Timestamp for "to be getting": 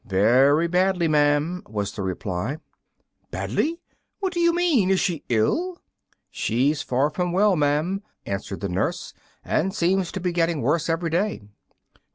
10.13-10.63